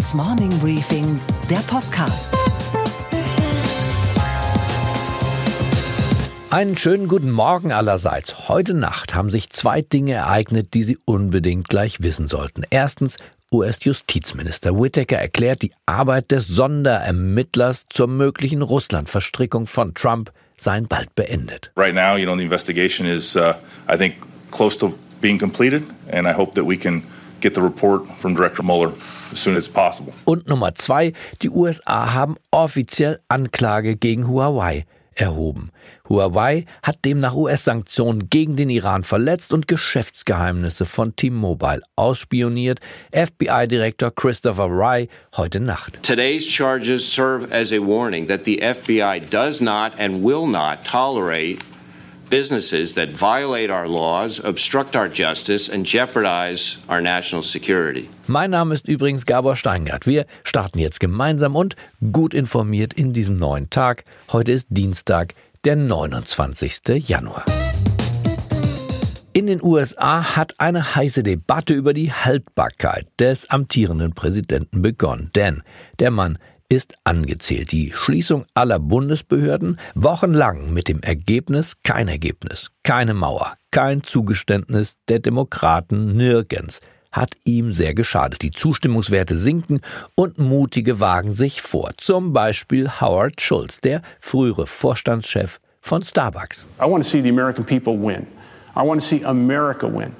[0.00, 2.34] Handelsblatts Morning Briefing, der Podcast.
[6.48, 8.48] Einen schönen guten Morgen allerseits.
[8.48, 12.62] Heute Nacht haben sich zwei Dinge ereignet, die Sie unbedingt gleich wissen sollten.
[12.70, 13.18] Erstens,
[13.52, 21.72] US-Justizminister Whittaker erklärt die Arbeit des Sonderermittlers zur möglichen Russland-Verstrickung von Trump seien bald beendet.
[21.76, 23.52] Right now, you know, the investigation is, uh,
[23.86, 24.14] I think,
[24.50, 27.02] close to being completed, and I hope that we can
[27.40, 28.92] get the report from Director Mueller
[29.32, 30.12] as soon as possible.
[30.24, 31.12] Und Nummer zwei,
[31.42, 35.70] die USA haben offiziell Anklage gegen Huawei erhoben.
[36.08, 42.80] Huawei hat demnach US-Sanktionen gegen den Iran verletzt und Geschäftsgeheimnisse von T-Mobile ausspioniert.
[43.12, 46.02] FBI-Direktor Christopher Wray heute Nacht.
[46.02, 51.58] Today's charges serve as a warning that the FBI does not and will not tolerate
[52.30, 58.08] businesses that violate our laws, obstruct our justice and jeopardize our national security.
[58.28, 60.06] Mein Name ist übrigens Gabor Steingart.
[60.06, 61.74] Wir starten jetzt gemeinsam und
[62.12, 64.04] gut informiert in diesem neuen Tag.
[64.32, 67.08] Heute ist Dienstag, der 29.
[67.08, 67.44] Januar.
[69.32, 75.62] In den USA hat eine heiße Debatte über die Haltbarkeit des amtierenden Präsidenten begonnen, denn
[76.00, 76.38] der Mann
[76.70, 77.72] ist angezählt.
[77.72, 85.18] Die Schließung aller Bundesbehörden wochenlang mit dem Ergebnis kein Ergebnis, keine Mauer, kein Zugeständnis der
[85.18, 86.80] Demokraten nirgends
[87.12, 88.42] hat ihm sehr geschadet.
[88.42, 89.80] Die Zustimmungswerte sinken
[90.14, 91.90] und mutige wagen sich vor.
[91.96, 96.66] Zum Beispiel Howard Schulz, der frühere Vorstandschef von Starbucks.
[96.80, 98.26] I want to see the American people win.
[98.76, 100.12] I want to see America win.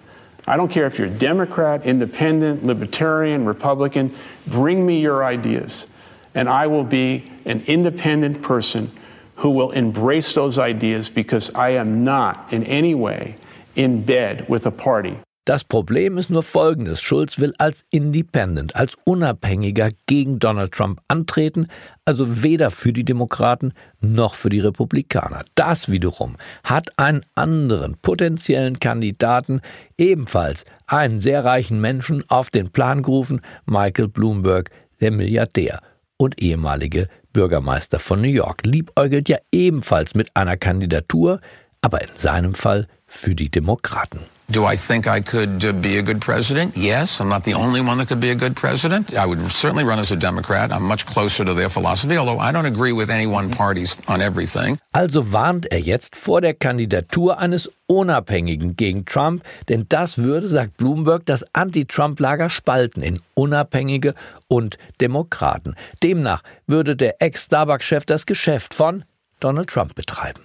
[0.48, 4.10] I don't care if you're Democrat, Independent, Libertarian, Republican.
[4.48, 5.86] Bring me your ideas.
[6.34, 8.90] And I will be an independent person
[9.36, 13.36] who will embrace those ideas because I am not in any way
[13.74, 15.16] in bed with a party.
[15.46, 17.00] Das Problem ist nur folgendes.
[17.00, 21.66] Schulz will als Independent, als Unabhängiger gegen Donald Trump antreten,
[22.04, 25.44] also weder für die Demokraten noch für die Republikaner.
[25.54, 29.62] Das wiederum hat einen anderen potenziellen Kandidaten,
[29.96, 35.80] ebenfalls einen sehr reichen Menschen, auf den Plan gerufen, Michael Bloomberg, der Milliardär
[36.20, 41.40] und ehemalige Bürgermeister von New York, liebäugelt ja ebenfalls mit einer Kandidatur,
[41.80, 44.20] aber in seinem Fall für die Demokraten.
[44.50, 46.76] Do I think I could uh, be a good president?
[46.76, 47.20] Yes.
[47.20, 49.14] I'm not the only one that could be a good president.
[49.14, 50.72] I would certainly run as a Democrat.
[50.72, 54.20] I'm much closer to their philosophy, although I don't agree with any one party on
[54.20, 54.80] everything.
[54.92, 60.76] Also warnt er jetzt vor der Kandidatur eines Unabhängigen gegen Trump, denn das würde, sagt
[60.78, 64.14] Bloomberg, das Anti-Trump-Lager spalten in Unabhängige
[64.48, 65.76] und Demokraten.
[66.02, 69.04] Demnach würde der Ex-Starbucks-Chef das Geschäft von
[69.38, 70.40] Donald Trump betreiben.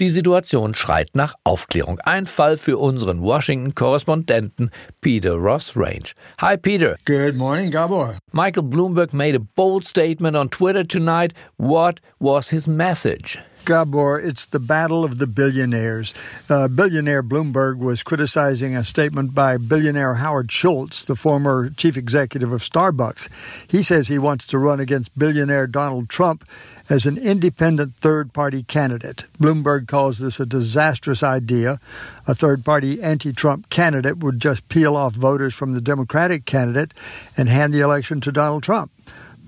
[0.00, 1.98] Die Situation schreit nach Aufklärung.
[2.06, 4.70] Ein Fall für unseren Washington-Korrespondenten
[5.02, 6.14] Peter Ross Range.
[6.40, 6.96] Hi, Peter.
[7.04, 8.16] Good morning, Gabor.
[8.32, 11.34] Michael Bloomberg made a bold statement on Twitter tonight.
[11.58, 13.38] What was his message?
[13.66, 16.14] Gabor, it's the battle of the billionaires.
[16.48, 22.52] Uh, billionaire Bloomberg was criticizing a statement by billionaire Howard Schultz, the former chief executive
[22.52, 23.28] of Starbucks.
[23.68, 26.48] He says he wants to run against billionaire Donald Trump
[26.88, 29.26] as an independent third party candidate.
[29.38, 31.80] Bloomberg calls this a disastrous idea.
[32.28, 36.94] A third party anti Trump candidate would just peel off voters from the Democratic candidate
[37.36, 38.92] and hand the election to Donald Trump.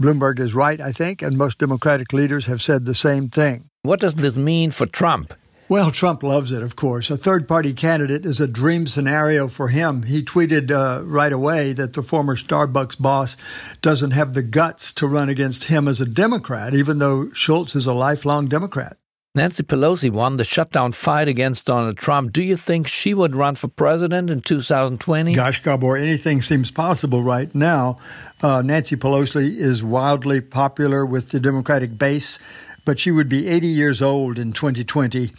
[0.00, 3.69] Bloomberg is right, I think, and most Democratic leaders have said the same thing.
[3.82, 5.32] What does this mean for Trump?
[5.69, 7.08] Well, Trump loves it, of course.
[7.08, 10.02] A third party candidate is a dream scenario for him.
[10.02, 13.36] He tweeted uh, right away that the former Starbucks boss
[13.81, 17.86] doesn't have the guts to run against him as a Democrat, even though Schultz is
[17.86, 18.98] a lifelong Democrat.
[19.34, 22.34] Nancy Pelosi won the shutdown fight against Donald Trump.
[22.34, 25.32] Do you think she would run for president in 2020?
[25.32, 27.97] Gosh, Gabor, anything seems possible right now.
[28.43, 32.38] Uh, Nancy Pelosi is wildly popular with the Democratic base
[32.84, 35.32] but she would be 80 years old in 2020.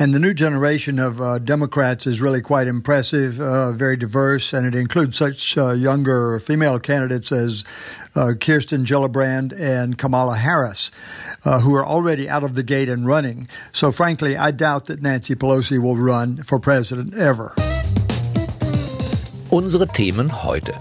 [0.00, 4.64] And the new generation of uh, Democrats is really quite impressive, uh, very diverse, and
[4.64, 7.64] it includes such uh, younger female candidates as
[8.14, 10.92] uh, Kirsten Gillibrand and Kamala Harris,
[11.44, 13.48] uh, who are already out of the gate and running.
[13.72, 17.54] So, frankly, I doubt that Nancy Pelosi will run for president ever.
[19.50, 20.78] Unsere Themen heute.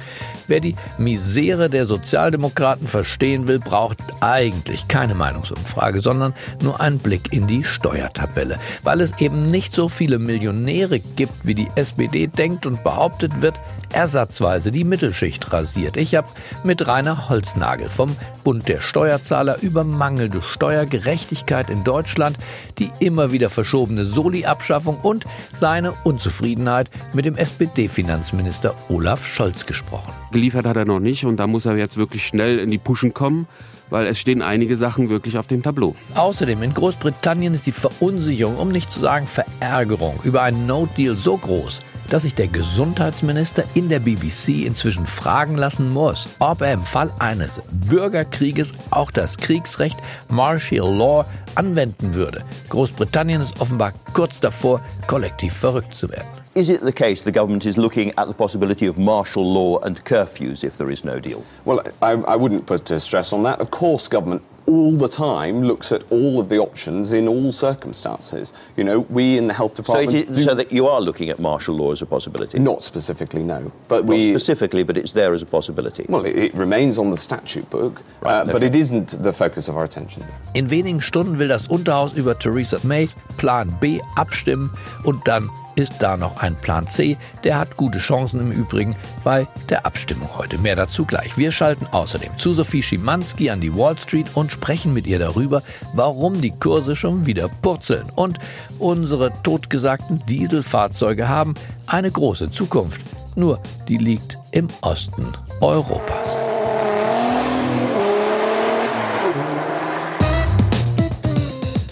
[0.47, 7.33] Wer die Misere der Sozialdemokraten verstehen will, braucht eigentlich keine Meinungsumfrage, sondern nur einen Blick
[7.33, 8.57] in die Steuertabelle.
[8.83, 13.59] Weil es eben nicht so viele Millionäre gibt, wie die SPD denkt und behauptet wird,
[13.91, 15.97] ersatzweise die Mittelschicht rasiert.
[15.97, 16.27] Ich habe
[16.63, 22.37] mit Rainer Holznagel vom Bund der Steuerzahler über mangelnde Steuergerechtigkeit in Deutschland,
[22.79, 30.13] die immer wieder verschobene Soli-Abschaffung und seine Unzufriedenheit mit dem SPD-Finanzminister Finanzminister Olaf Scholz gesprochen.
[30.37, 33.11] Geliefert hat er noch nicht und da muss er jetzt wirklich schnell in die Puschen
[33.11, 33.47] kommen
[33.89, 35.95] weil es stehen einige Sachen wirklich auf dem Tableau.
[36.13, 41.37] Außerdem in Großbritannien ist die Verunsicherung, um nicht zu sagen Verärgerung, über einen No-Deal so
[41.37, 41.79] groß,
[42.09, 47.11] dass sich der Gesundheitsminister in der BBC inzwischen fragen lassen muss, ob er im Fall
[47.19, 49.97] eines Bürgerkrieges auch das Kriegsrecht
[50.27, 51.25] Martial Law
[51.55, 52.43] anwenden würde.
[52.69, 56.36] Großbritannien ist offenbar kurz davor, kollektiv verrückt zu werden.
[56.57, 60.03] Is it the case the government is looking at the possibility of martial law and
[60.03, 61.45] curfews if there is no deal?
[61.65, 63.61] Well, I, I wouldn't put a stress on that.
[63.61, 68.53] Of course, government all the time looks at all of the options in all circumstances.
[68.75, 70.11] You know, we in the health department.
[70.11, 72.57] So, is, so that you are looking at martial law as a possibility?
[72.57, 73.71] Not specifically, no.
[73.87, 76.07] But Not we specifically, but it's there as a possibility.
[76.09, 78.51] Well, it, it remains on the statute book, Right, uh, okay.
[78.51, 80.23] but it isn't the focus of our attention.
[80.55, 83.07] In wenigen Stunden will das Unterhaus über Theresa May
[83.37, 84.71] Plan B abstimmen
[85.03, 87.17] und dann ist da noch ein Plan C.
[87.43, 90.57] Der hat gute Chancen im Übrigen bei der Abstimmung heute.
[90.57, 91.37] Mehr dazu gleich.
[91.37, 95.61] Wir schalten außerdem zu Sophie Schimanski an die Wall Street und sprechen mit ihr darüber,
[95.93, 98.07] warum die Kurse schon wieder purzeln.
[98.15, 98.39] Und
[98.79, 101.53] unsere totgesagten Dieselfahrzeuge haben
[101.85, 103.01] eine große Zukunft.
[103.35, 105.31] Nur die liegt im Osten
[105.61, 106.46] Europas.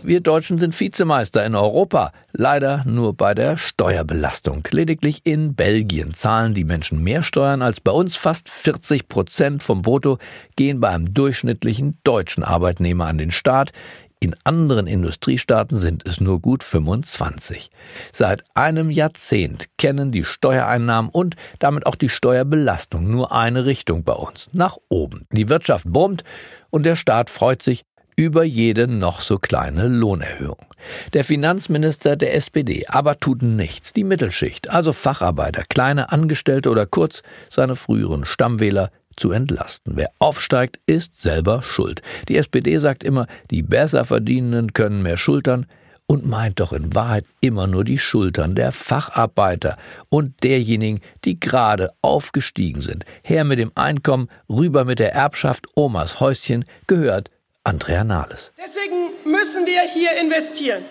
[0.08, 4.62] Wir Deutschen sind Vizemeister in Europa, leider nur bei der Steuerbelastung.
[4.70, 8.16] Lediglich in Belgien zahlen die Menschen mehr Steuern als bei uns.
[8.16, 10.20] Fast 40 Prozent vom Brutto
[10.56, 13.72] gehen bei einem durchschnittlichen deutschen Arbeitnehmer an den Staat.
[14.20, 17.72] In anderen Industriestaaten sind es nur gut 25.
[18.14, 24.14] Seit einem Jahrzehnt kennen die Steuereinnahmen und damit auch die Steuerbelastung nur eine Richtung bei
[24.14, 25.26] uns, nach oben.
[25.32, 26.24] Die Wirtschaft brummt
[26.70, 30.58] und der Staat freut sich über jede noch so kleine Lohnerhöhung.
[31.14, 33.94] Der Finanzminister der SPD aber tut nichts.
[33.94, 39.94] Die Mittelschicht, also Facharbeiter, kleine Angestellte oder kurz seine früheren Stammwähler zu entlasten.
[39.96, 42.02] Wer aufsteigt, ist selber schuld.
[42.28, 45.66] Die SPD sagt immer, die Besserverdienenden können mehr schultern
[46.08, 49.78] und meint doch in Wahrheit immer nur die Schultern der Facharbeiter
[50.10, 53.06] und derjenigen, die gerade aufgestiegen sind.
[53.24, 57.32] Her mit dem Einkommen, rüber mit der Erbschaft, Omas Häuschen gehört
[57.66, 58.52] Andrea Nahles.
[58.64, 60.86] Deswegen müssen wir hier investieren.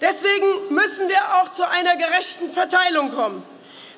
[0.00, 3.44] Deswegen müssen wir auch zu einer gerechten Verteilung kommen.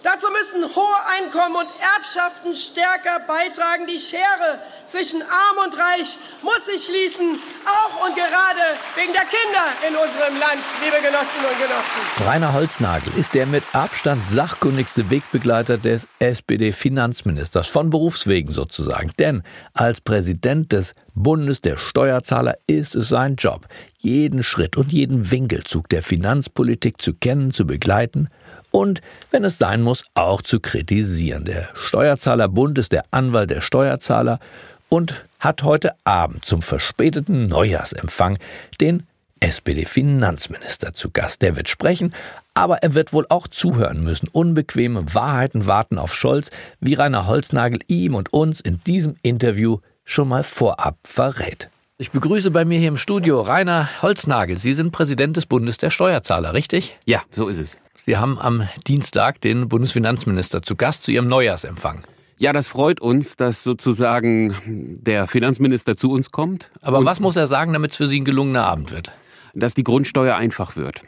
[0.02, 3.86] Dazu müssen hohe Einkommen und Erbschaften stärker beitragen.
[3.86, 8.64] Die Schere zwischen Arm und Reich muss sich schließen, auch und gerade
[8.96, 12.26] wegen der Kinder in unserem Land, liebe Genossinnen und Genossen.
[12.26, 19.12] Rainer Holznagel ist der mit Abstand sachkundigste Wegbegleiter des SPD-Finanzministers, von Berufswegen sozusagen.
[19.20, 23.68] Denn als Präsident des Bundes der Steuerzahler ist es sein Job,
[23.98, 28.28] jeden Schritt und jeden Winkelzug der Finanzpolitik zu kennen, zu begleiten
[28.72, 31.44] und, wenn es sein muss, auch zu kritisieren.
[31.44, 34.40] Der Steuerzahlerbund ist der Anwalt der Steuerzahler
[34.88, 38.38] und hat heute Abend zum verspäteten Neujahrsempfang
[38.80, 39.06] den
[39.40, 41.42] SPD-Finanzminister zu Gast.
[41.42, 42.14] Der wird sprechen,
[42.54, 44.28] aber er wird wohl auch zuhören müssen.
[44.28, 50.28] Unbequeme Wahrheiten warten auf Scholz, wie Rainer Holznagel ihm und uns in diesem Interview schon
[50.28, 51.68] mal vorab verrät.
[52.02, 54.58] Ich begrüße bei mir hier im Studio Rainer Holznagel.
[54.58, 56.96] Sie sind Präsident des Bundes der Steuerzahler, richtig?
[57.06, 57.76] Ja, so ist es.
[57.94, 62.04] Sie haben am Dienstag den Bundesfinanzminister zu Gast zu Ihrem Neujahrsempfang.
[62.38, 66.72] Ja, das freut uns, dass sozusagen der Finanzminister zu uns kommt.
[66.80, 69.12] Aber was muss er sagen, damit es für Sie ein gelungener Abend wird?
[69.54, 71.02] Dass die Grundsteuer einfach wird.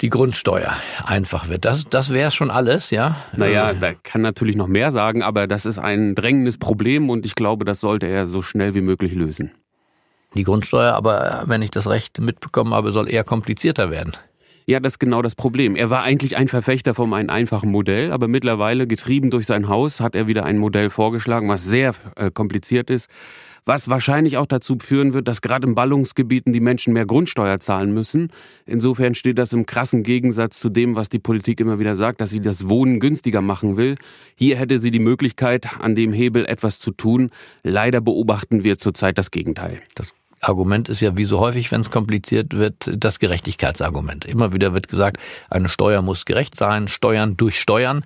[0.00, 0.74] Die Grundsteuer
[1.04, 1.66] einfach wird.
[1.66, 3.16] Das, das wäre schon alles, ja?
[3.36, 7.34] Naja, da kann natürlich noch mehr sagen, aber das ist ein drängendes Problem und ich
[7.34, 9.52] glaube, das sollte er so schnell wie möglich lösen.
[10.38, 14.12] Die Grundsteuer, aber wenn ich das recht mitbekommen habe, soll eher komplizierter werden.
[14.66, 15.74] Ja, das ist genau das Problem.
[15.74, 19.98] Er war eigentlich ein Verfechter von einem einfachen Modell, aber mittlerweile, getrieben durch sein Haus,
[19.98, 23.10] hat er wieder ein Modell vorgeschlagen, was sehr äh, kompliziert ist,
[23.64, 27.92] was wahrscheinlich auch dazu führen wird, dass gerade in Ballungsgebieten die Menschen mehr Grundsteuer zahlen
[27.92, 28.30] müssen.
[28.64, 32.30] Insofern steht das im krassen Gegensatz zu dem, was die Politik immer wieder sagt, dass
[32.30, 33.96] sie das Wohnen günstiger machen will.
[34.36, 37.30] Hier hätte sie die Möglichkeit, an dem Hebel etwas zu tun.
[37.64, 39.80] Leider beobachten wir zurzeit das Gegenteil.
[39.96, 44.24] Das Argument ist ja wie so häufig, wenn es kompliziert wird, das Gerechtigkeitsargument.
[44.24, 45.18] Immer wieder wird gesagt,
[45.50, 48.02] eine Steuer muss gerecht sein, Steuern durch Steuern.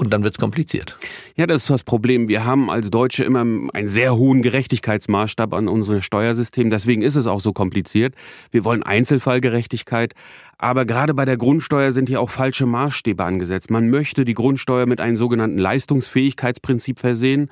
[0.00, 0.96] Und dann wird es kompliziert.
[1.36, 2.26] Ja, das ist das Problem.
[2.26, 6.70] Wir haben als Deutsche immer einen sehr hohen Gerechtigkeitsmaßstab an unserem Steuersystem.
[6.70, 8.14] Deswegen ist es auch so kompliziert.
[8.50, 10.14] Wir wollen Einzelfallgerechtigkeit.
[10.56, 13.70] Aber gerade bei der Grundsteuer sind hier auch falsche Maßstäbe angesetzt.
[13.70, 17.50] Man möchte die Grundsteuer mit einem sogenannten Leistungsfähigkeitsprinzip versehen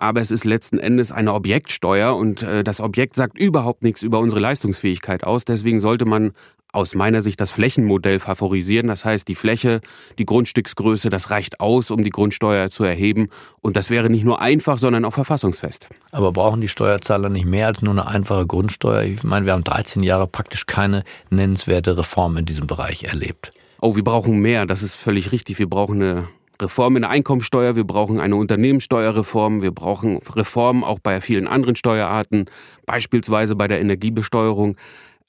[0.00, 4.18] aber es ist letzten Endes eine Objektsteuer und äh, das Objekt sagt überhaupt nichts über
[4.18, 5.44] unsere Leistungsfähigkeit aus.
[5.44, 6.32] Deswegen sollte man
[6.72, 8.86] aus meiner Sicht das Flächenmodell favorisieren.
[8.86, 9.80] Das heißt, die Fläche,
[10.18, 13.28] die Grundstücksgröße, das reicht aus, um die Grundsteuer zu erheben.
[13.60, 15.88] Und das wäre nicht nur einfach, sondern auch verfassungsfest.
[16.12, 19.02] Aber brauchen die Steuerzahler nicht mehr als nur eine einfache Grundsteuer?
[19.02, 23.52] Ich meine, wir haben 13 Jahre praktisch keine nennenswerte Reform in diesem Bereich erlebt.
[23.80, 24.66] Oh, wir brauchen mehr.
[24.66, 25.58] Das ist völlig richtig.
[25.58, 26.28] Wir brauchen eine
[26.60, 31.76] Reform in der Einkommensteuer, wir brauchen eine Unternehmenssteuerreform, wir brauchen Reformen auch bei vielen anderen
[31.76, 32.46] Steuerarten,
[32.86, 34.76] beispielsweise bei der Energiebesteuerung.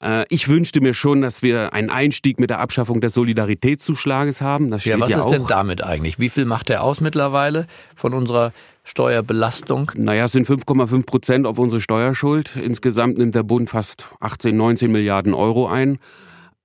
[0.02, 4.70] Äh, ich wünschte mir schon, dass wir einen Einstieg mit der Abschaffung des Solidaritätszuschlages haben.
[4.70, 5.30] Das ja, was ja ist auch.
[5.30, 6.18] denn damit eigentlich?
[6.18, 8.52] Wie viel macht der aus mittlerweile von unserer
[8.84, 9.92] Steuerbelastung?
[9.96, 12.56] Naja, es sind 5,5 Prozent auf unsere Steuerschuld.
[12.56, 15.98] Insgesamt nimmt der Bund fast 18, 19 Milliarden Euro ein.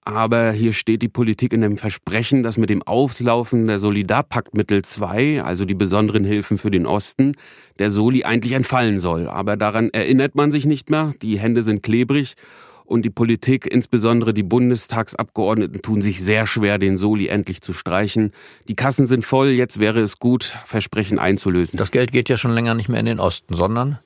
[0.07, 5.43] Aber hier steht die Politik in dem Versprechen, dass mit dem Auslaufen der Solidarpaktmittel 2,
[5.43, 7.33] also die besonderen Hilfen für den Osten,
[7.77, 9.27] der Soli eigentlich entfallen soll.
[9.27, 11.09] Aber daran erinnert man sich nicht mehr.
[11.21, 12.35] Die Hände sind klebrig
[12.85, 18.31] und die Politik, insbesondere die Bundestagsabgeordneten, tun sich sehr schwer, den Soli endlich zu streichen.
[18.69, 21.75] Die Kassen sind voll, jetzt wäre es gut, Versprechen einzulösen.
[21.75, 23.99] Das Geld geht ja schon länger nicht mehr in den Osten, sondern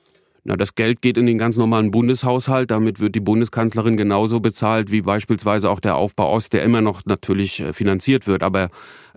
[0.44, 2.70] na, das Geld geht in den ganz normalen Bundeshaushalt.
[2.72, 7.02] Damit wird die Bundeskanzlerin genauso bezahlt wie beispielsweise auch der Aufbau Ost, der immer noch
[7.04, 8.42] natürlich äh, finanziert wird.
[8.42, 8.70] Aber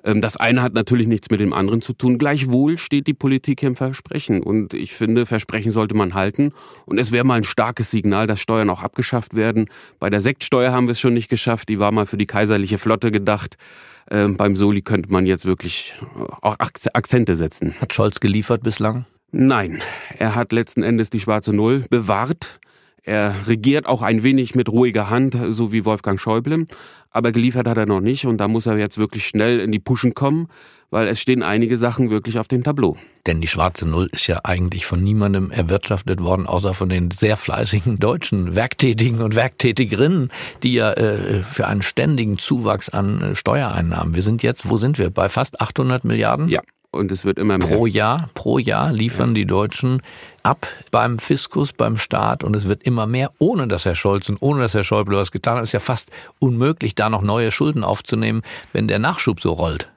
[0.03, 2.20] ähm, das eine hat natürlich nichts mit dem anderen zu tun.
[2.20, 4.44] Gleichwohl steht die Politik im Versprechen.
[4.44, 6.51] Und ich finde, Versprechen sollte man halten.
[6.86, 9.67] Und es wäre mal ein starkes Signal, dass Steuern auch abgeschafft werden.
[10.00, 11.70] Bei der Sektsteuer haben wir es schon nicht geschafft.
[11.70, 13.55] Die war mal für die kaiserliche Flotte gedacht.
[14.12, 17.74] Ähm, beim Soli könnte man jetzt wirklich äh, auch Akzente setzen.
[17.82, 19.08] Hat Scholz geliefert bislang?
[19.38, 19.82] Nein,
[20.18, 22.62] er hat letzten Endes die schwarze Null bewahrt.
[23.04, 26.65] Er regiert auch ein wenig mit ruhiger Hand, so wie Wolfgang Schäuble.
[27.10, 29.80] Aber geliefert hat er noch nicht und da muss er jetzt wirklich schnell in die
[29.80, 30.48] Puschen kommen,
[30.89, 32.96] weil es stehen einige Sachen wirklich auf dem Tableau.
[33.27, 37.36] Denn die schwarze Null ist ja eigentlich von niemandem erwirtschaftet worden, außer von den sehr
[37.36, 40.32] fleißigen deutschen Werktätigen und Werktätigerinnen,
[40.63, 44.15] die ja äh, für einen ständigen Zuwachs an äh, Steuereinnahmen.
[44.15, 45.10] Wir sind jetzt, wo sind wir?
[45.10, 46.48] Bei fast 800 Milliarden?
[46.48, 46.62] Ja
[46.95, 47.67] und es wird immer mehr.
[47.67, 49.33] Pro Jahr, pro Jahr liefern ja.
[49.35, 50.01] die Deutschen
[50.43, 54.41] ab beim Fiskus, beim Staat und es wird immer mehr, ohne dass Herr Scholz und
[54.41, 55.63] ohne dass Herr Schäuble was getan hat.
[55.63, 58.41] Es ist ja fast unmöglich, da noch neue Schulden aufzunehmen,
[58.73, 59.91] wenn der Nachschub so rollt.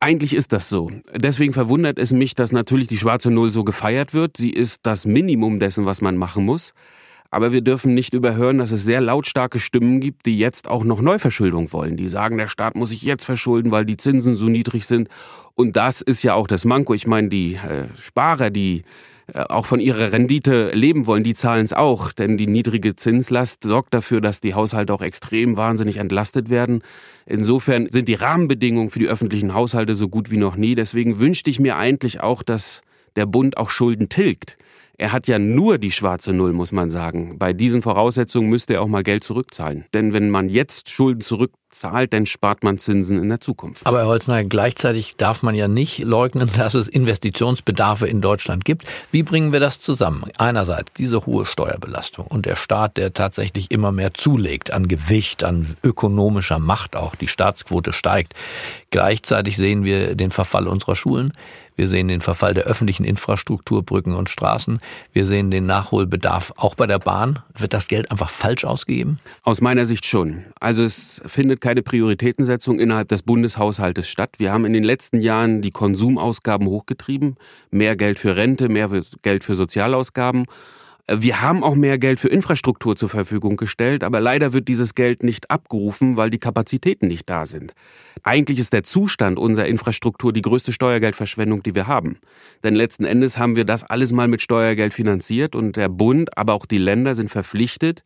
[0.00, 0.90] Eigentlich ist das so.
[1.14, 4.36] Deswegen verwundert es mich, dass natürlich die schwarze Null so gefeiert wird.
[4.36, 6.74] Sie ist das Minimum dessen, was man machen muss.
[7.34, 11.00] Aber wir dürfen nicht überhören, dass es sehr lautstarke Stimmen gibt, die jetzt auch noch
[11.00, 11.96] Neuverschuldung wollen.
[11.96, 15.08] Die sagen, der Staat muss sich jetzt verschulden, weil die Zinsen so niedrig sind.
[15.56, 16.94] Und das ist ja auch das Manko.
[16.94, 18.84] Ich meine, die äh, Sparer, die
[19.32, 22.12] äh, auch von ihrer Rendite leben wollen, die zahlen es auch.
[22.12, 26.82] Denn die niedrige Zinslast sorgt dafür, dass die Haushalte auch extrem wahnsinnig entlastet werden.
[27.26, 30.76] Insofern sind die Rahmenbedingungen für die öffentlichen Haushalte so gut wie noch nie.
[30.76, 32.82] Deswegen wünschte ich mir eigentlich auch, dass
[33.16, 34.56] der Bund auch Schulden tilgt.
[34.96, 37.36] Er hat ja nur die schwarze Null, muss man sagen.
[37.38, 39.86] Bei diesen Voraussetzungen müsste er auch mal Geld zurückzahlen.
[39.92, 43.84] Denn wenn man jetzt Schulden zurückzahlt, dann spart man Zinsen in der Zukunft.
[43.86, 48.86] Aber Herr Holzner, gleichzeitig darf man ja nicht leugnen, dass es Investitionsbedarfe in Deutschland gibt.
[49.10, 50.24] Wie bringen wir das zusammen?
[50.38, 55.74] Einerseits diese hohe Steuerbelastung und der Staat, der tatsächlich immer mehr zulegt an Gewicht, an
[55.82, 57.16] ökonomischer Macht auch.
[57.16, 58.34] Die Staatsquote steigt.
[58.90, 61.32] Gleichzeitig sehen wir den Verfall unserer Schulen.
[61.76, 64.78] Wir sehen den Verfall der öffentlichen Infrastruktur, Brücken und Straßen.
[65.12, 67.40] Wir sehen den Nachholbedarf auch bei der Bahn.
[67.56, 69.18] Wird das Geld einfach falsch ausgegeben?
[69.42, 70.44] Aus meiner Sicht schon.
[70.60, 74.34] Also es findet keine Prioritätensetzung innerhalb des Bundeshaushaltes statt.
[74.38, 77.36] Wir haben in den letzten Jahren die Konsumausgaben hochgetrieben.
[77.70, 78.90] Mehr Geld für Rente, mehr
[79.22, 80.46] Geld für Sozialausgaben.
[81.06, 85.22] Wir haben auch mehr Geld für Infrastruktur zur Verfügung gestellt, aber leider wird dieses Geld
[85.22, 87.74] nicht abgerufen, weil die Kapazitäten nicht da sind.
[88.22, 92.20] Eigentlich ist der Zustand unserer Infrastruktur die größte Steuergeldverschwendung, die wir haben.
[92.62, 96.54] Denn letzten Endes haben wir das alles mal mit Steuergeld finanziert und der Bund, aber
[96.54, 98.02] auch die Länder sind verpflichtet,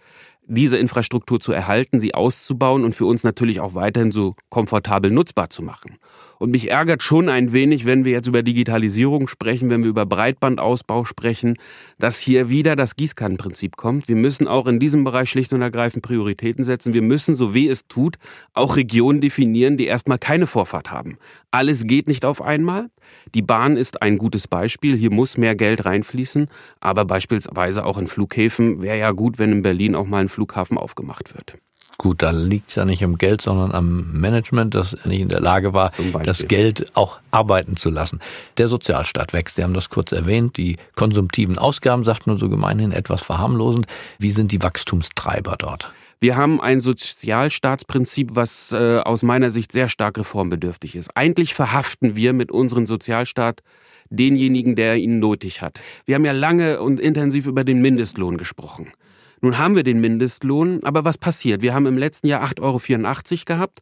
[0.49, 5.51] diese Infrastruktur zu erhalten, sie auszubauen und für uns natürlich auch weiterhin so komfortabel nutzbar
[5.51, 5.99] zu machen.
[6.39, 10.07] Und mich ärgert schon ein wenig, wenn wir jetzt über Digitalisierung sprechen, wenn wir über
[10.07, 11.57] Breitbandausbau sprechen,
[11.99, 14.09] dass hier wieder das Gießkannenprinzip kommt.
[14.09, 16.95] Wir müssen auch in diesem Bereich schlicht und ergreifend Prioritäten setzen.
[16.95, 18.17] Wir müssen, so wie es tut,
[18.55, 21.19] auch Regionen definieren, die erstmal keine Vorfahrt haben.
[21.51, 22.91] Alles geht nicht auf einmal.
[23.35, 24.97] Die Bahn ist ein gutes Beispiel.
[24.97, 26.49] Hier muss mehr Geld reinfließen.
[26.81, 30.79] Aber beispielsweise auch in Flughäfen wäre ja gut, wenn in Berlin auch mal ein Flughafen
[30.79, 31.55] aufgemacht wird.
[32.01, 35.41] Gut, da liegt es ja nicht am Geld, sondern am Management, das nicht in der
[35.41, 35.91] Lage war,
[36.23, 38.21] das Geld auch arbeiten zu lassen.
[38.57, 40.57] Der Sozialstaat wächst, Sie haben das kurz erwähnt.
[40.59, 43.89] Die konsumtiven Ausgaben, sagt man so gemeinhin etwas verharmlosend.
[44.21, 45.93] Wie sind die Wachstumstreiber dort?
[46.21, 51.17] Wir haben ein Sozialstaatsprinzip, was äh, aus meiner Sicht sehr stark reformbedürftig ist.
[51.17, 53.63] Eigentlich verhaften wir mit unserem Sozialstaat
[54.09, 55.81] denjenigen, der ihn nötig hat.
[56.07, 58.93] Wir haben ja lange und intensiv über den Mindestlohn gesprochen.
[59.41, 61.63] Nun haben wir den Mindestlohn, aber was passiert?
[61.63, 63.81] Wir haben im letzten Jahr 8,84 Euro gehabt.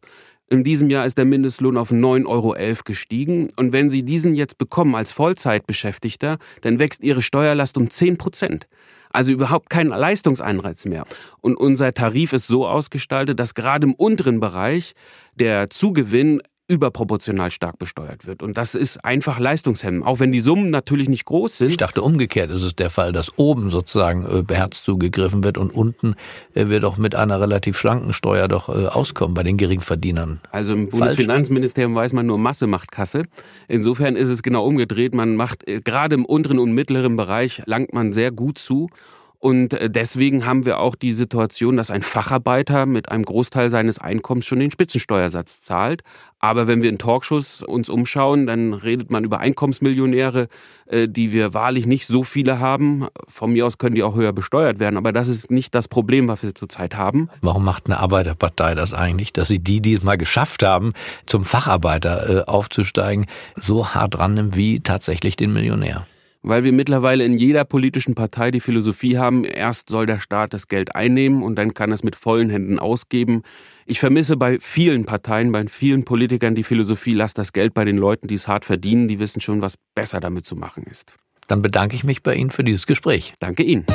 [0.49, 3.49] In diesem Jahr ist der Mindestlohn auf 9,11 Euro gestiegen.
[3.57, 8.67] Und wenn Sie diesen jetzt bekommen als Vollzeitbeschäftigter, dann wächst Ihre Steuerlast um 10 Prozent.
[9.09, 11.05] Also überhaupt kein Leistungseinreiz mehr.
[11.41, 14.93] Und unser Tarif ist so ausgestaltet, dass gerade im unteren Bereich
[15.35, 18.43] der Zugewinn überproportional stark besteuert wird.
[18.43, 21.69] Und das ist einfach leistungshemmend, auch wenn die Summen natürlich nicht groß sind.
[21.69, 25.73] Ich dachte, umgekehrt ist es der Fall, dass oben sozusagen äh, beherzt zugegriffen wird und
[25.73, 26.15] unten
[26.53, 30.41] äh, wir doch mit einer relativ schlanken Steuer doch äh, auskommen bei den Geringverdienern.
[30.51, 33.23] Also im Bundesfinanzministerium weiß man nur, Masse macht Kasse.
[33.69, 35.15] Insofern ist es genau umgedreht.
[35.15, 38.89] Man macht gerade im unteren und mittleren Bereich langt man sehr gut zu.
[39.39, 43.99] Und äh, deswegen haben wir auch die Situation, dass ein Facharbeiter mit einem Großteil seines
[43.99, 46.01] Einkommens schon den Spitzensteuersatz zahlt.
[46.39, 50.47] Aber wenn wir in Talkshows uns umschauen, dann redet man über Einkommensmillionäre,
[50.87, 53.07] äh, die wir wahrlich nicht so viele haben.
[53.27, 54.97] Von mir aus können die auch höher besteuert werden.
[54.97, 57.29] Aber das ist nicht das Problem, was wir zurzeit haben.
[57.41, 60.93] Warum macht eine Arbeiterpartei das eigentlich, dass sie die, die es mal geschafft haben,
[61.27, 66.05] zum Facharbeiter äh, aufzusteigen, so hart rannimmt wie tatsächlich den Millionär?
[66.47, 70.67] Weil wir mittlerweile in jeder politischen Partei die Philosophie haben, erst soll der Staat das
[70.67, 73.43] Geld einnehmen und dann kann es mit vollen Händen ausgeben.
[73.85, 77.97] Ich vermisse bei vielen Parteien, bei vielen Politikern die Philosophie, lass das Geld bei den
[77.97, 81.15] Leuten, die es hart verdienen, die wissen schon, was besser damit zu machen ist.
[81.47, 83.33] Dann bedanke ich mich bei Ihnen für dieses Gespräch.
[83.39, 83.85] Danke Ihnen.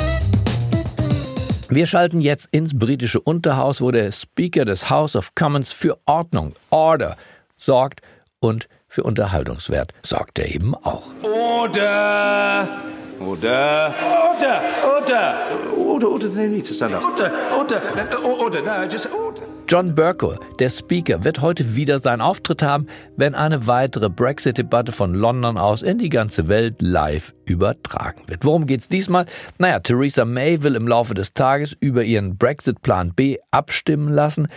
[1.69, 6.53] Wir schalten jetzt ins britische Unterhaus, wo der Speaker des House of Commons für Ordnung,
[6.69, 7.17] Order,
[7.57, 8.01] sorgt
[8.39, 11.01] und für Unterhaltungswert sorgt er eben auch.
[11.23, 12.69] Order!
[13.19, 13.91] Order!
[14.85, 15.35] Order!
[15.75, 16.31] Order!
[16.31, 17.03] They need to stand up.
[17.03, 17.33] Order!
[17.57, 17.81] Order!
[18.23, 18.61] Order!
[18.61, 19.41] No, just order.
[19.67, 22.85] John Burko, der Speaker, wird heute wieder seinen Auftritt haben,
[23.17, 28.45] wenn eine weitere Brexit-Debatte von London aus in die ganze Welt live übertragen wird.
[28.45, 29.25] Worum geht's diesmal?
[29.57, 34.47] Naja, Theresa May will im Laufe des Tages über ihren Brexit-Plan B abstimmen lassen,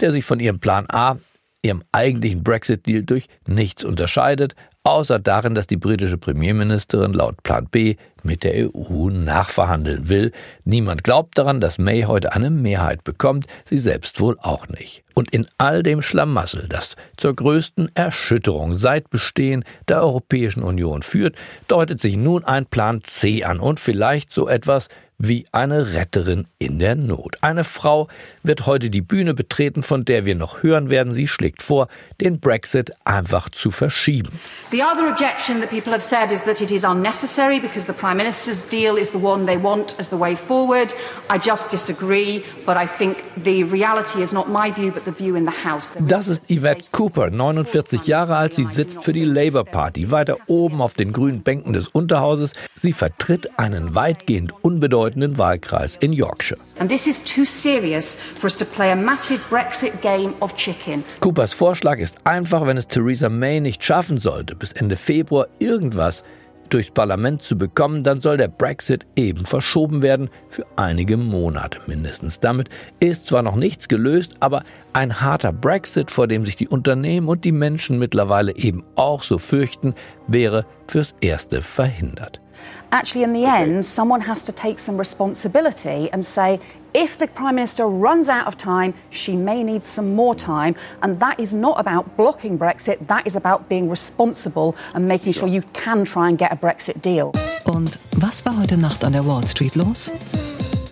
[0.00, 1.18] der sich von ihrem Plan A
[1.62, 7.96] ihrem eigentlichen Brexit-Deal durch nichts unterscheidet, außer darin, dass die britische Premierministerin laut Plan B
[8.22, 10.32] mit der EU nachverhandeln will.
[10.64, 15.04] Niemand glaubt daran, dass May heute eine Mehrheit bekommt, sie selbst wohl auch nicht.
[15.14, 21.36] Und in all dem Schlamassel, das zur größten Erschütterung seit Bestehen der Europäischen Union führt,
[21.66, 26.78] deutet sich nun ein Plan C an und vielleicht so etwas wie eine Retterin in
[26.78, 27.38] der Not.
[27.40, 28.06] Eine Frau
[28.44, 31.12] wird heute die Bühne betreten, von der wir noch hören werden.
[31.12, 31.88] Sie schlägt vor,
[32.20, 34.30] den Brexit einfach zu verschieben.
[34.70, 38.16] The other objection that people have said is that it is unnecessary because the Prime
[38.16, 40.94] Minister's deal is the one they want as the way forward.
[41.28, 45.36] I just disagree, but I think the reality is not my view, but the view
[45.36, 45.94] in the House.
[45.98, 48.54] Das ist Yvette Cooper, 49 Jahre alt.
[48.54, 52.52] Sie sitzt für die Labour Party weiter oben auf den grünen Bänken des Unterhauses.
[52.76, 56.60] Sie vertritt einen weitgehend unbedeutenden bedeutenden Wahlkreis in Yorkshire.
[56.78, 61.04] And this is too serious for us to play a massive Brexit game of chicken.
[61.20, 66.22] Coopers Vorschlag ist einfach, wenn es Theresa May nicht schaffen sollte, bis Ende Februar irgendwas
[66.70, 72.40] durchs Parlament zu bekommen, dann soll der Brexit eben verschoben werden, für einige Monate mindestens.
[72.40, 72.68] Damit
[73.00, 77.46] ist zwar noch nichts gelöst, aber ein harter Brexit, vor dem sich die Unternehmen und
[77.46, 79.94] die Menschen mittlerweile eben auch so fürchten,
[80.26, 82.42] wäre fürs Erste verhindert.
[82.90, 86.60] Actually, in the end, someone has to take some responsibility and say,
[86.94, 90.74] if the Prime Minister runs out of time, she may need some more time.
[91.02, 95.48] And that is not about blocking Brexit, that is about being responsible and making sure
[95.48, 97.32] you can try and get a Brexit deal.
[97.64, 100.10] Und was war heute Nacht an der Wall Street los?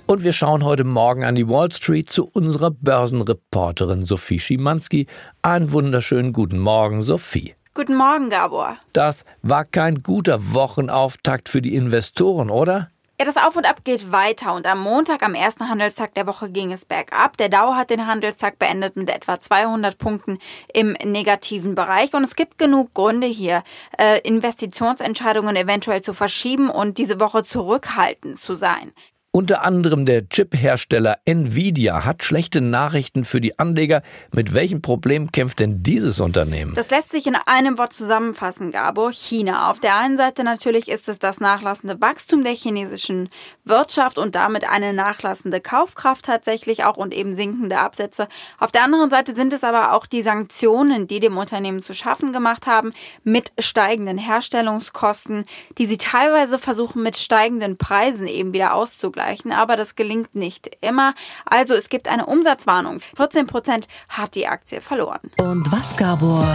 [0.06, 5.06] Und wir schauen heute Morgen an die Wall Street zu unserer Börsenreporterin Sophie Schimanski.
[5.42, 7.56] Einen wunderschönen guten Morgen, Sophie.
[7.76, 8.78] Guten Morgen, Gabor.
[8.94, 12.90] Das war kein guter Wochenauftakt für die Investoren, oder?
[13.20, 16.48] Ja, das Auf und Ab geht weiter und am Montag, am ersten Handelstag der Woche,
[16.48, 17.36] ging es bergab.
[17.36, 20.38] Der Dow hat den Handelstag beendet mit etwa 200 Punkten
[20.72, 23.62] im negativen Bereich und es gibt genug Gründe hier,
[23.98, 28.92] äh, Investitionsentscheidungen eventuell zu verschieben und diese Woche zurückhaltend zu sein.
[29.36, 34.00] Unter anderem der Chip-Hersteller Nvidia hat schlechte Nachrichten für die Anleger.
[34.32, 36.74] Mit welchem Problem kämpft denn dieses Unternehmen?
[36.74, 39.12] Das lässt sich in einem Wort zusammenfassen, Gabor.
[39.12, 39.70] China.
[39.70, 43.28] Auf der einen Seite natürlich ist es das nachlassende Wachstum der chinesischen
[43.64, 48.28] Wirtschaft und damit eine nachlassende Kaufkraft tatsächlich auch und eben sinkende Absätze.
[48.58, 52.32] Auf der anderen Seite sind es aber auch die Sanktionen, die dem Unternehmen zu schaffen
[52.32, 55.44] gemacht haben, mit steigenden Herstellungskosten,
[55.76, 60.70] die sie teilweise versuchen mit steigenden Preisen eben wieder auszugleichen erreichen, aber das gelingt nicht
[60.80, 61.14] immer.
[61.44, 63.00] Also es gibt eine Umsatzwarnung.
[63.16, 65.20] 14 Prozent hat die Aktie verloren.
[65.38, 66.46] Und was, Gabor,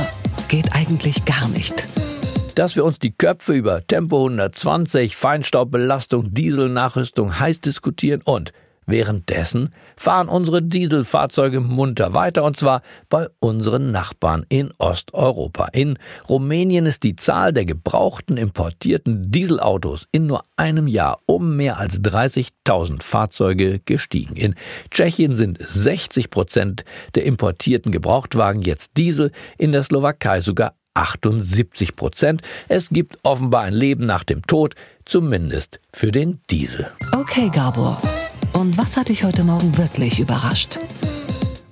[0.47, 1.87] geht eigentlich gar nicht?
[2.55, 8.51] dass wir uns die Köpfe über Tempo 120, Feinstaubbelastung, Dieselnachrüstung heiß diskutieren und
[8.87, 15.67] Währenddessen fahren unsere Dieselfahrzeuge munter weiter und zwar bei unseren Nachbarn in Osteuropa.
[15.71, 21.77] In Rumänien ist die Zahl der gebrauchten importierten Dieselautos in nur einem Jahr um mehr
[21.77, 24.35] als 30.000 Fahrzeuge gestiegen.
[24.35, 24.55] In
[24.89, 32.41] Tschechien sind 60 Prozent der importierten Gebrauchtwagen jetzt Diesel, in der Slowakei sogar 78 Prozent.
[32.67, 36.91] Es gibt offenbar ein Leben nach dem Tod, zumindest für den Diesel.
[37.13, 38.01] Okay, Gabor.
[38.61, 40.77] Und was hat dich heute Morgen wirklich überrascht?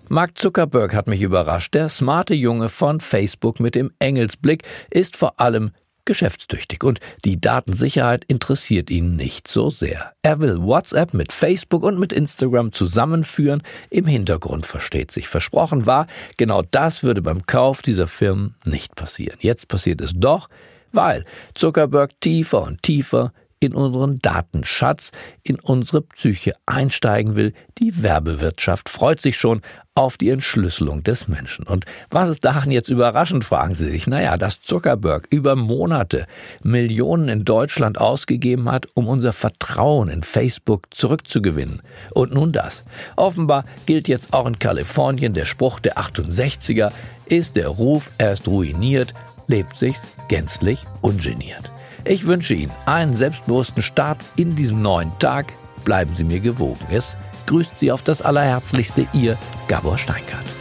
[0.07, 1.75] Mark Zuckerberg hat mich überrascht.
[1.75, 5.69] Der smarte Junge von Facebook mit dem Engelsblick ist vor allem
[6.05, 10.13] geschäftstüchtig und die Datensicherheit interessiert ihn nicht so sehr.
[10.23, 13.61] Er will WhatsApp mit Facebook und mit Instagram zusammenführen.
[13.91, 15.27] Im Hintergrund versteht sich.
[15.27, 19.37] Versprochen war, genau das würde beim Kauf dieser Firmen nicht passieren.
[19.41, 20.49] Jetzt passiert es doch,
[20.91, 21.23] weil
[21.53, 25.11] Zuckerberg tiefer und tiefer in unseren Datenschatz,
[25.43, 27.53] in unsere Psyche einsteigen will.
[27.77, 29.61] Die Werbewirtschaft freut sich schon
[29.95, 31.67] auf die Entschlüsselung des Menschen.
[31.67, 34.07] Und was ist daran jetzt überraschend, fragen Sie sich.
[34.07, 36.25] Naja, dass Zuckerberg über Monate
[36.63, 41.81] Millionen in Deutschland ausgegeben hat, um unser Vertrauen in Facebook zurückzugewinnen.
[42.13, 42.85] Und nun das.
[43.17, 46.91] Offenbar gilt jetzt auch in Kalifornien der Spruch der 68er,
[47.25, 49.13] ist der Ruf erst ruiniert,
[49.47, 51.71] lebt sich's gänzlich ungeniert.
[52.05, 55.53] Ich wünsche Ihnen einen selbstbewussten Start in diesem neuen Tag.
[55.83, 56.85] Bleiben Sie mir gewogen.
[56.91, 60.58] Es grüßt Sie auf das Allerherzlichste Ihr Gabor Steingart.